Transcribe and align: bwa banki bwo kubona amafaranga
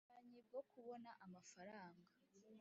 bwa 0.05 0.17
banki 0.21 0.39
bwo 0.49 0.61
kubona 0.69 1.09
amafaranga 1.25 2.09